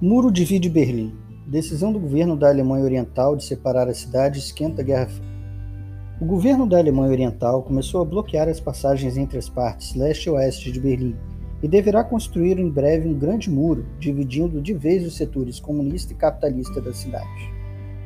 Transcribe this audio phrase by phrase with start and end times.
[0.00, 1.14] Muro divide Berlim.
[1.46, 5.36] Decisão do governo da Alemanha Oriental de separar a cidade esquenta a Guerra Fria.
[6.20, 10.30] O governo da Alemanha Oriental começou a bloquear as passagens entre as partes leste e
[10.30, 11.16] oeste de Berlim
[11.62, 16.16] e deverá construir em breve um grande muro dividindo de vez os setores comunista e
[16.16, 17.52] capitalista da cidade.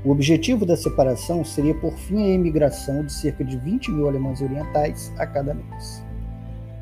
[0.04, 4.40] O objetivo da separação seria por fim a imigração de cerca de 20 mil alemães
[4.40, 6.09] orientais a cada mês.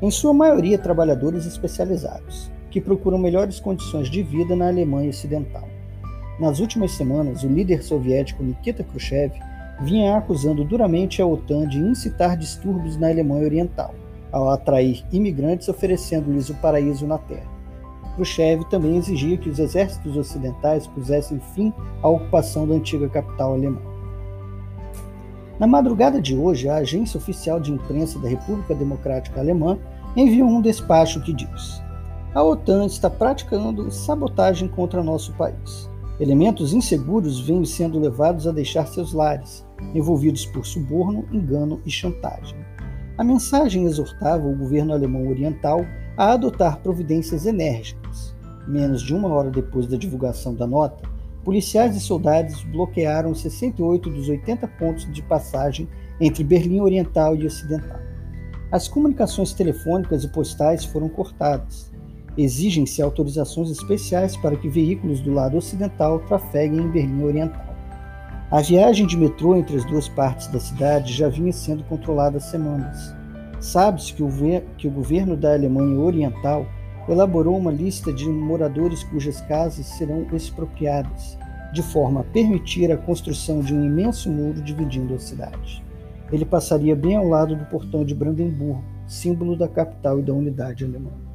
[0.01, 5.67] Em sua maioria, trabalhadores especializados que procuram melhores condições de vida na Alemanha Ocidental.
[6.39, 9.33] Nas últimas semanas, o líder soviético Nikita Khrushchev
[9.81, 13.93] vinha acusando duramente a OTAN de incitar distúrbios na Alemanha Oriental,
[14.31, 17.49] ao atrair imigrantes oferecendo-lhes o paraíso na terra.
[18.15, 23.81] Khrushchev também exigia que os exércitos ocidentais pusessem fim à ocupação da antiga capital alemã.
[25.59, 29.77] Na madrugada de hoje, a agência oficial de imprensa da República Democrática Alemã
[30.15, 31.81] enviou um despacho que diz:
[32.33, 35.89] a OTAN está praticando sabotagem contra nosso país.
[36.17, 42.57] Elementos inseguros vêm sendo levados a deixar seus lares, envolvidos por suborno, engano e chantagem.
[43.17, 45.85] A mensagem exortava o governo alemão oriental
[46.15, 48.33] a adotar providências enérgicas.
[48.65, 51.09] Menos de uma hora depois da divulgação da nota,
[51.49, 55.89] policiais e soldados bloquearam 68 dos 80 pontos de passagem
[56.21, 57.99] entre Berlim Oriental e Ocidental.
[58.71, 61.91] As comunicações telefônicas e postais foram cortadas.
[62.37, 67.75] Exigem-se autorizações especiais para que veículos do lado ocidental trafeguem em Berlim Oriental.
[68.51, 72.41] A viagem de metrô entre as duas partes da cidade já vinha sendo controlada há
[72.41, 73.11] semanas.
[73.59, 74.23] Sabe-se que,
[74.77, 76.67] que o governo da Alemanha Oriental
[77.07, 81.37] elaborou uma lista de moradores cujas casas serão expropriadas,
[81.73, 85.83] de forma a permitir a construção de um imenso muro dividindo a cidade.
[86.31, 90.85] Ele passaria bem ao lado do portão de Brandemburgo, símbolo da capital e da unidade
[90.85, 91.28] alemã.